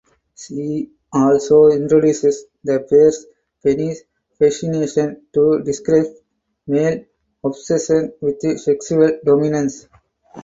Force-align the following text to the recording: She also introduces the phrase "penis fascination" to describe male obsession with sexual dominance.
She 0.35 0.89
also 1.13 1.67
introduces 1.67 2.45
the 2.63 2.83
phrase 2.89 3.27
"penis 3.63 4.01
fascination" 4.39 5.27
to 5.31 5.61
describe 5.63 6.07
male 6.65 7.05
obsession 7.43 8.11
with 8.19 8.39
sexual 8.59 9.11
dominance. 9.23 9.87